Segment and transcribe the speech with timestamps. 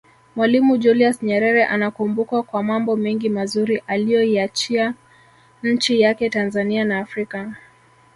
[0.35, 4.93] Mwalimu Julius Nyerere anakumbukwa kwa mambo mengi mazuri aliyoiachia
[5.63, 7.55] nchi yake Tanzania na Afrika